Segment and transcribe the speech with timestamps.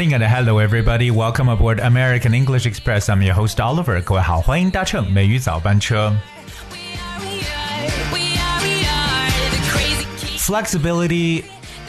[0.00, 1.10] morning and hello everybody.
[1.10, 3.08] Welcome aboard American English Express.
[3.08, 4.00] I'm your host Oliver.
[4.00, 6.14] 各位好，欢迎搭乘美语早班车。
[6.70, 10.38] We are, we are, we are, we are the crazy king.
[10.38, 11.44] Flexibility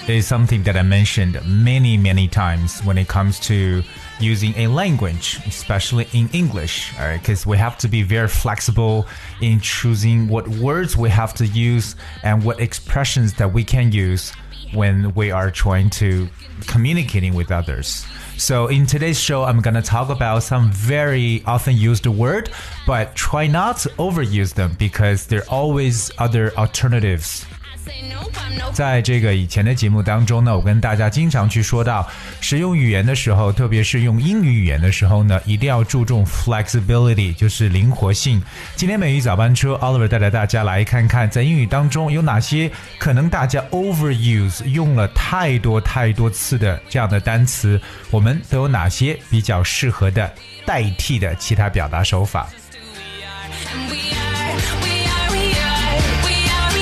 [0.08, 3.84] is something that I mentioned many, many times when it comes to
[4.20, 7.22] using a language, especially in English, all right?
[7.22, 9.06] Because we have to be very flexible
[9.42, 14.34] in choosing what words we have to use and what expressions that we can use
[14.73, 16.29] when we are trying to
[16.67, 18.07] communicating with others.
[18.37, 22.51] So in today's show, I'm gonna talk about some very often used word,
[22.87, 27.47] but try not to overuse them because there are always other alternatives.
[28.73, 32.09] 在这个以前的节目当中呢，我跟大家经常去说到，
[32.41, 38.43] 使用语言的时候，特别是用英语语言的时候呢，一定要注重 flexibility，就是灵活性。
[38.75, 47.79] 今天美语早班车，Oliver 带着大家来看看，在英语当中有哪些可能大家 overuse 用了太多太多次的这样的单词，
[48.11, 50.33] 我们都有哪些比较适合的
[50.65, 52.49] 代替的其他表达手法。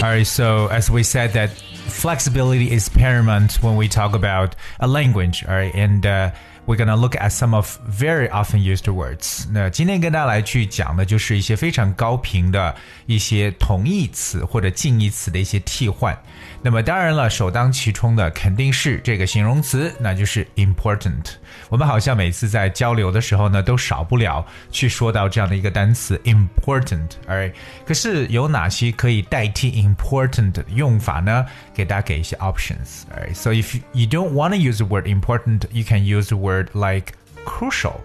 [0.03, 4.89] All right, so as we said that flexibility is paramount when we talk about a
[4.89, 6.31] language, all right, and uh,
[6.70, 9.46] we're gonna look at some of very often used words.
[9.52, 12.76] 那今天跟大家来去讲的就是一些非常高频的
[13.06, 16.18] 一些同义词或者近义词的一些替换。
[16.62, 21.24] 那么当然了，首当其冲的肯定是这个形容词，那就是 important。
[21.70, 27.54] 我们好像每次在交流的时候呢，都少不了去说到这样的一个单词 important，alright。
[27.86, 31.46] 可是有哪些可以代替 important 的用法呢？
[31.74, 36.59] 给大家给一些 options，alright。So if you don't want to use the word important, you can use the word
[36.75, 37.15] like
[37.45, 38.03] crucial.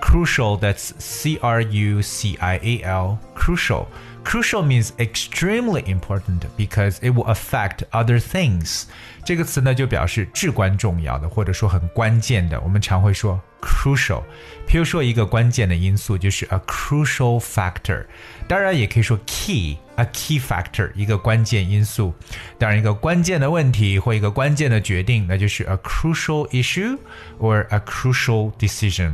[0.00, 3.88] Crucial, that's C R U C I A L, crucial.
[4.23, 8.83] Crucial means extremely important because it will affect other things.
[9.23, 12.59] 这个词呢，就表示至关重要的，或者说很关键的。
[12.61, 14.21] 我们常会说 crucial。
[14.67, 18.05] 譬如说一个关键的因素就是 a crucial factor，
[18.47, 22.13] 当然也可以说 key，a key factor，一个关键因素。
[22.57, 26.97] 当然，一个关键的问题或一个关键的决定，那就是 a crucial issue
[27.39, 29.13] or a crucial decision。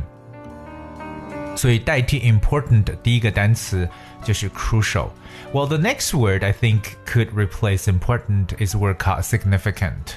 [1.56, 3.88] 所以代替 important 的第一个单词
[4.22, 10.16] 就是 crucial。Well, the next word I think could replace important is a word called significant.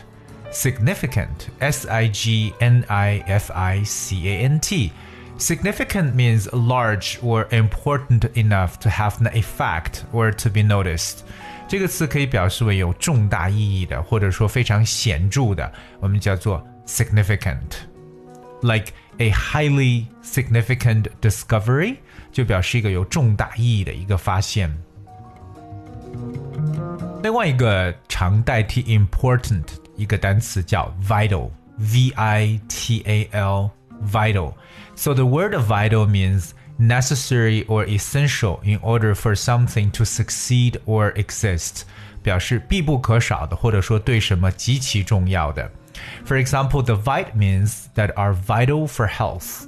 [0.51, 4.91] Significant, S I G N I F I C A N T.
[5.37, 11.19] Significant means large or important enough to have an effect or to be noticed.
[11.67, 17.77] 这个词可以表示为有重大意义的，或者说非常显着的，我们叫做 significant。
[18.63, 21.97] like a highly significant discovery，
[22.31, 24.75] 就表示一个有重大意义的一个发现。
[27.21, 29.63] 另外一个常代替 important
[29.97, 33.69] 一个单词叫 vital，v i t a l
[34.09, 41.11] vital。So the word vital means necessary or essential in order for something to succeed or
[41.13, 41.81] exist，
[42.23, 45.69] 表示必不可少的，或者说对什么极其重要的。
[46.25, 49.67] For example, the vitamins that are vital for health.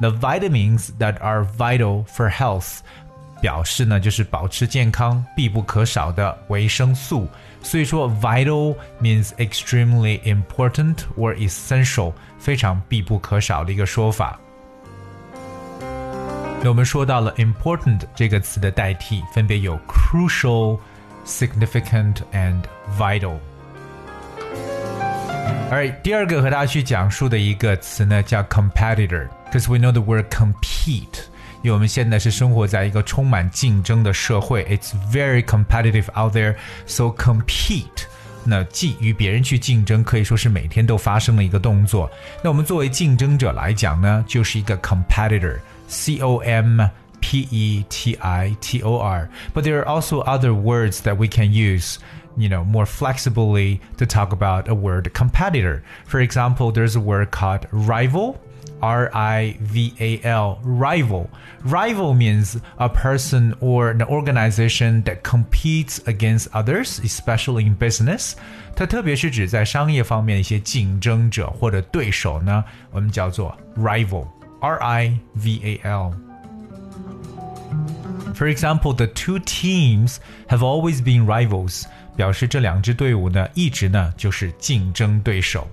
[0.00, 2.78] The vitamins that are vital for health
[3.40, 7.28] 表示呢就是保持健康必不可少的维生素。
[7.62, 14.38] 所以说 vital means extremely important or essential，非常必不可少的一个说法。
[16.64, 22.62] 那我们说到了 important 这个词的代替，分别有 crucial、significant and
[22.98, 23.36] vital。
[25.69, 31.25] Alright，第二个和大家去讲述的一个词呢叫 competitor，because we know the word compete。
[31.61, 36.55] 因为我们现在是生活在一个充满竞争的社会，it's very competitive out there。
[36.85, 38.05] So compete，
[38.45, 42.09] 那既与别人去竞争，可以说是每天都发生的一个动作。
[42.41, 46.79] 那我们作为竞争者来讲呢，就是一个 competitor，C O M。
[47.20, 49.28] P E T I T O R.
[49.54, 51.98] But there are also other words that we can use,
[52.36, 55.82] you know, more flexibly to talk about a word competitor.
[56.06, 58.40] For example, there's a word called rival.
[58.80, 61.30] R I V A L, rival.
[61.62, 68.34] Rival means a person or an organization that competes against others, especially in business.
[68.74, 74.26] 它特别是指在商业方面的一些竞争者或者对手呢，我们叫做 rival.
[74.60, 76.14] R I V A L.
[78.36, 80.16] For example, the two teams
[80.48, 81.84] have always been rivals.
[82.14, 85.66] 表示这两支队伍呢，一直呢就是竞争对手，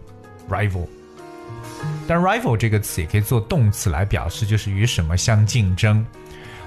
[0.49, 0.87] rival。
[2.07, 6.05] 但 rival 这个词也可以做动词来表示，就是与什么相竞争。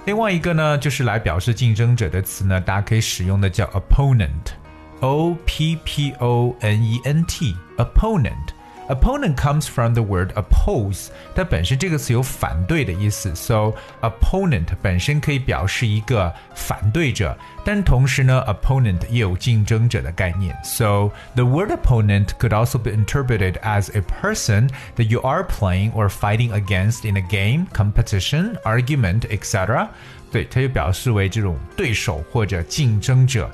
[0.04, 8.48] 另外一个呢，就是来表示竞争者的词呢，大家可以使用的叫 opponent，o p p o n e n t，opponent。
[8.88, 11.06] Opponent comes from the word oppose，
[11.36, 13.72] 它本身这个词有反对的意思，so
[14.02, 17.34] opponent 本身可以表示一个反对者，
[17.64, 25.92] 但同时呢，opponent 也有竞争者的概念，so the word opponent could also be interpreted as a person that you are playing
[25.92, 29.88] or fighting against in a game, competition, argument, etc.
[30.32, 33.48] 对，它就表示为这种对手或者竞争者，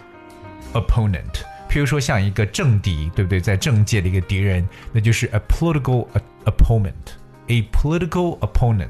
[0.73, 1.45] opponent。
[1.73, 3.41] 譬如说像一个政敌，对不对？
[3.41, 6.07] 在政界的一个敌人，那就是 a political
[6.45, 8.89] opponent，a political opponent。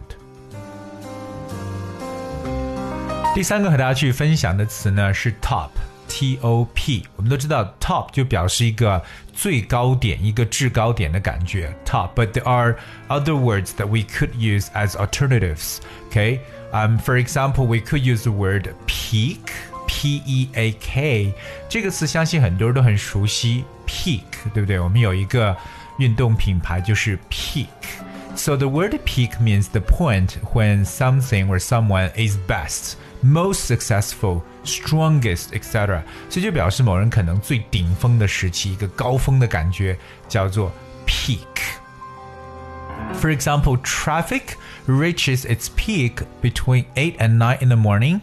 [3.34, 7.05] 第三个和大家去分享的词呢是 top，t o p。
[7.16, 9.00] 我们都知道 top 就表示一个
[9.32, 12.76] 最高点、一个制高点的感觉，top。But there are
[13.08, 15.78] other words that we could use as alternatives.
[16.10, 16.40] Okay,
[16.72, 19.52] um, for example, we could use the word peak.
[19.93, 21.32] P E A K
[21.69, 23.64] 这个词，相信很多人都很熟悉。
[23.87, 24.22] Peak，
[24.52, 24.78] 对不对？
[24.78, 25.56] 我们有一个
[25.99, 34.43] 运动品牌就是 Peak。So the word peak means the point when something or someone is best, most successful,
[34.64, 36.02] strongest, etc.
[36.28, 40.70] 所以就表示某人可能最顶峰的时期，一个高峰的感觉，叫做
[41.06, 44.43] peak。For example, traffic
[44.87, 48.20] reaches its peak between 8 and 9 in the morning.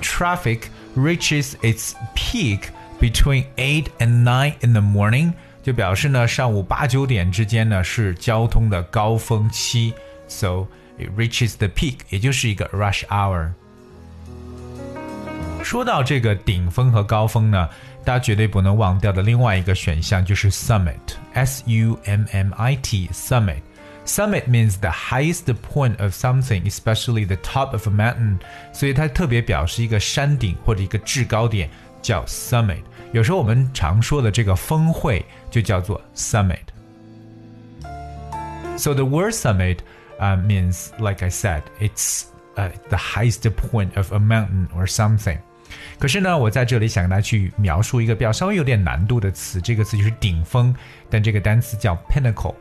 [0.00, 0.62] Traffic
[0.96, 2.68] reaches its peak
[3.00, 5.32] between eight and nine in the morning，
[5.62, 9.92] 就表示呢上午八九点之间呢是交通的高峰期，
[10.28, 10.66] so
[10.98, 13.50] it reaches the peak，也就是一个 rush hour。
[15.62, 17.68] 说到这个顶峰和高峰呢，
[18.04, 23.62] 大家绝对不能忘掉的另外一个选项就是 summit，s u m m i t，summit。
[24.08, 28.38] Summit means the highest point of something, especially the top of a mountain。
[28.72, 31.70] 所以它特别表示一个山顶或者一个制高点，
[32.02, 32.82] 叫 summit。
[33.12, 39.78] 有时候我们常说的这个峰会就叫做 summit。So the word summit
[40.18, 42.24] uh, means, like I said, it's
[42.56, 45.38] uh, the highest point of a mountain or something.
[45.98, 50.74] 可是呢，我在这里想跟大家去描述一个比较稍微有点难度的词，这个词就是顶峰，
[51.08, 52.54] 但这个单词叫 pinnacle。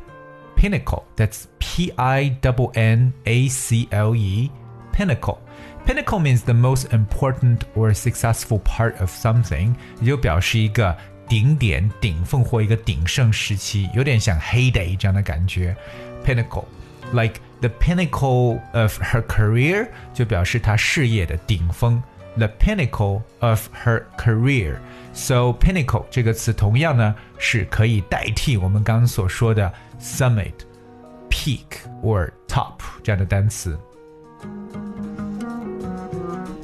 [0.57, 1.03] pinnacle.
[1.15, 4.49] That's P I N N A C L E.
[4.91, 5.39] Pinnacle.
[5.85, 10.95] Pinnacle means the most important or successful part of something，也就表示一个
[11.27, 15.75] 顶点、顶峰或一个鼎盛时期，有点像 heyday 这样的感觉。
[16.23, 16.65] Pinnacle,
[17.11, 22.01] like the pinnacle of her career，就表示她事业的顶峰。
[22.37, 24.79] The pinnacle of her career.
[25.13, 33.77] So pinnacle 这个词同样呢是可以代替我们刚刚所说的 summit、peak or top 这样的单词。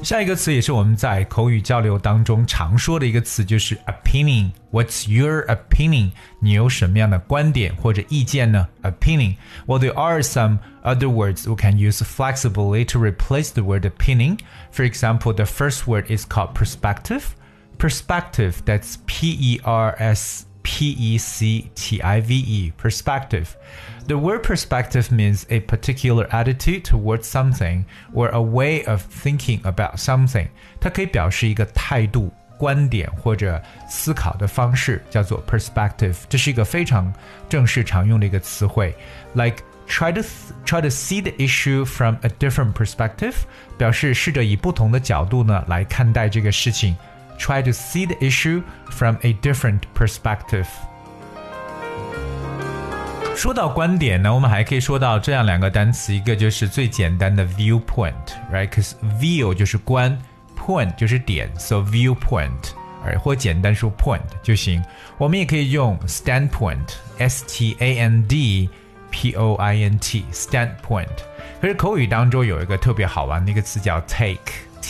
[0.04, 6.12] 下一个词也是我们在口语交流当中常说的一个词，就是 opinion。What's your opinion？
[6.40, 8.66] 你有什么样的观点或者意见呢？
[8.82, 14.38] Opinion。Well, there are some other words we can use flexibly to replace the word opinion.
[14.72, 17.34] For example, the first word is called perspective.
[17.78, 18.62] Perspective.
[18.64, 23.48] That's P E R S P E C T I V E, perspective.
[24.06, 29.98] The word perspective means a particular attitude towards something or a way of thinking about
[29.98, 30.48] something.
[30.80, 36.16] 它可以表示一个态度、观点或者思考的方式，叫做 perspective。
[36.28, 37.12] 这是一个非常
[37.48, 38.94] 正式常用的一个词汇，
[39.34, 40.20] like try to
[40.66, 43.34] try to see the issue from a different perspective，
[43.78, 46.96] 表示试着以不同的角度呢来看待这个事情。
[47.38, 50.66] try to see the issue from a different perspective.
[53.36, 60.18] 说到观点呢，我们还可以说到这样两个单词，一个就是最简单的 viewpoint，right？Cause view 就是观，
[60.58, 64.84] point 就是点，so viewpoint，而或简单说 point 就行。
[65.16, 68.68] 我们也可以用 standpoint，s t a n d
[69.10, 71.08] p o i n t，standpoint。
[71.62, 74.00] 可是口语当中有一个特别好玩的一个词叫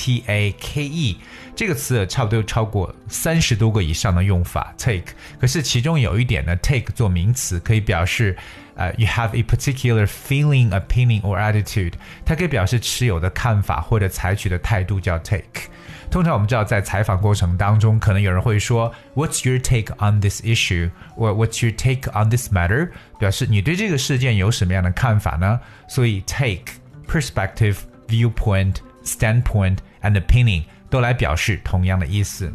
[0.05, 1.19] take，t a k e。
[1.57, 5.13] 这个词差不多有超过三十多个以上的用法，take。
[5.39, 8.37] 可是其中有一点呢，take 做名词可以表示，
[8.77, 11.93] 呃，you have a particular feeling, opinion or attitude。
[12.25, 15.69] 它可以表示持有的看法或者采取的态度叫 take。
[16.11, 20.91] 通常我们知道，在采访过程当中，可能有人会说，What's your take on this issue?
[21.17, 22.91] or What's your take on this matter?
[23.19, 25.61] 表示你对这个事件有什么样的看法呢？
[25.89, 26.73] 所以 take,
[27.07, 27.77] perspective,
[28.09, 30.64] viewpoint, standpoint and opinion。
[30.88, 32.54] 都来表示同样的意思。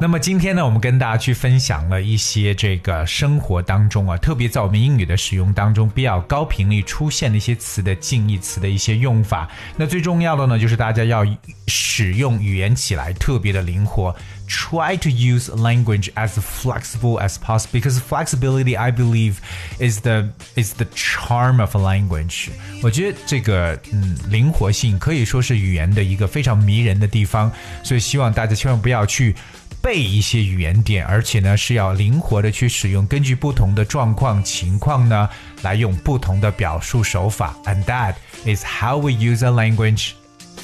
[0.00, 9.48] 那么今天呢，我们跟大家去分享了一些这个生活当中啊，特别在我们英语的使用当中比较高频率出现的一些词的近义词的一些用法。
[9.76, 11.26] 那最重要的呢，就是大家要
[11.66, 14.14] 使用语言起来特别的灵活。
[14.47, 19.35] Try to use language as flexible as possible because flexibility, I believe,
[19.79, 22.49] is the is the charm of a language.
[22.81, 27.51] 我觉得这个嗯灵活性可以说是语言的一个非常迷人的地方，
[27.83, 29.35] 所以希望大家千万不要去。
[29.81, 35.27] 背一些语言点，而且呢是要灵活的去使用，根据不同的状况情况呢，
[35.61, 37.53] 来用不同的表述手法。
[37.65, 40.11] And that is how we use a language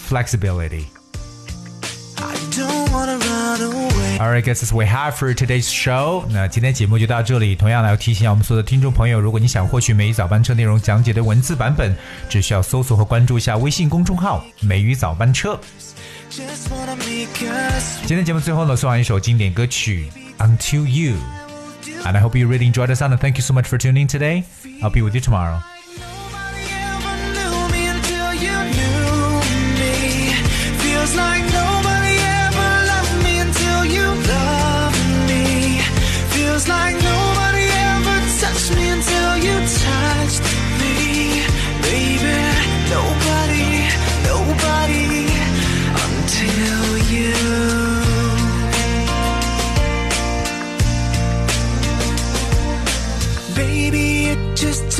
[0.07, 0.92] flexibility.
[4.16, 6.24] Alright, guys, we have for today's show.
[6.30, 7.56] 那今天节目就到这里。
[7.56, 11.94] 同样来要提醒我们所有的听众朋友，如果你想获取每日早班车内容讲解的文字版本，
[12.28, 15.58] 只需要搜索和关注一下微信公众号“美语早班车”。
[16.30, 20.08] 今天节目最后呢，送上一首经典歌曲
[20.44, 21.16] 《Until You》
[22.04, 23.16] ，and I hope you really enjoyed the sound.
[23.16, 24.44] And thank you so much for tuning today.
[24.80, 25.60] I'll be with you tomorrow.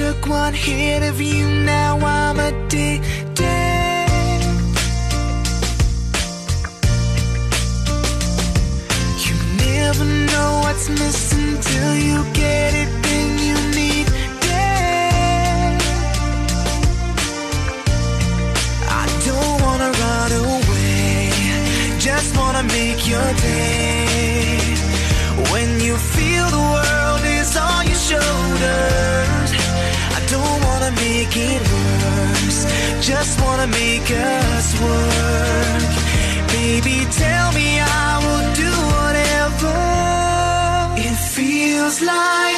[0.05, 3.01] Took one hit of you, now I'm addicted.
[9.25, 9.35] You
[9.67, 15.81] never know what's missing till you get it, then you need it.
[19.03, 21.31] I don't wanna run away,
[21.99, 24.59] just wanna make your day.
[25.51, 26.94] When you feel the world
[33.07, 35.83] just wanna make us work.
[36.57, 39.77] Baby, tell me I will do whatever.
[41.07, 42.54] It feels like